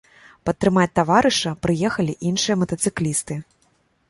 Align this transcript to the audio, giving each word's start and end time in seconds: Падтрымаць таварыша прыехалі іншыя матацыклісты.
Падтрымаць 0.49 0.93
таварыша 0.99 1.53
прыехалі 1.67 2.17
іншыя 2.31 2.55
матацыклісты. 2.63 3.41